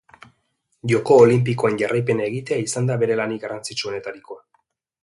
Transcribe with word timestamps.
Joko 0.91 1.17
olinpikoen 1.25 1.77
jarraipena 1.83 2.27
egitea 2.31 2.59
izan 2.65 2.91
da 2.93 2.99
bere 3.05 3.21
lanik 3.21 3.47
garrantzitsuenetarikoa. 3.47 4.43